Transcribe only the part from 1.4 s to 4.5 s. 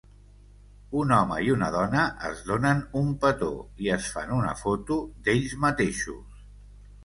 i una dona es donen un petó i es fan